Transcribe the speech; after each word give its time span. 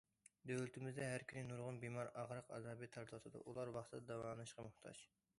دۆلىتىمىزدە 0.51 1.09
ھەر 1.09 1.23
كۈنى 1.31 1.43
نۇرغۇن 1.49 1.75
بىمار 1.83 2.09
ئاغرىق 2.21 2.49
ئازابى 2.57 2.89
تارتىۋاتىدۇ، 2.95 3.41
ئۇلار 3.51 3.73
ۋاقتىدا 3.77 4.07
داۋالىنىشقا 4.15 4.65
موھتاج. 4.69 5.03